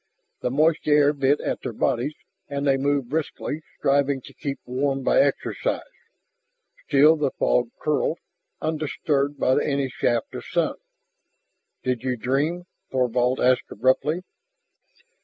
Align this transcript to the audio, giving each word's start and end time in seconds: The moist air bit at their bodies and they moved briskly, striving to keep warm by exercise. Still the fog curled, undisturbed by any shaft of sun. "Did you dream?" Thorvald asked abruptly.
The 0.39 0.49
moist 0.49 0.87
air 0.87 1.13
bit 1.13 1.39
at 1.41 1.61
their 1.61 1.73
bodies 1.73 2.15
and 2.47 2.65
they 2.65 2.75
moved 2.75 3.09
briskly, 3.09 3.61
striving 3.77 4.19
to 4.21 4.33
keep 4.33 4.57
warm 4.65 5.03
by 5.03 5.21
exercise. 5.21 5.83
Still 6.87 7.15
the 7.15 7.29
fog 7.29 7.69
curled, 7.79 8.17
undisturbed 8.59 9.37
by 9.39 9.61
any 9.63 9.89
shaft 9.89 10.33
of 10.33 10.43
sun. 10.45 10.73
"Did 11.83 12.01
you 12.01 12.17
dream?" 12.17 12.63
Thorvald 12.91 13.39
asked 13.39 13.69
abruptly. 13.71 14.21